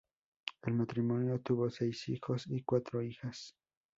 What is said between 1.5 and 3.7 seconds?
seis hijos y cuatro hijas.